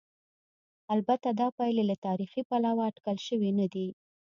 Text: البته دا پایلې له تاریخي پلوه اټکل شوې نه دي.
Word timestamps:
البته 0.95 1.29
دا 1.39 1.47
پایلې 1.57 1.83
له 1.91 1.95
تاریخي 2.07 2.41
پلوه 2.49 2.83
اټکل 2.89 3.17
شوې 3.27 3.51
نه 3.59 3.67
دي. 3.73 3.87